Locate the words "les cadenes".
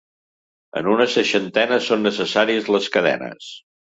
2.77-3.53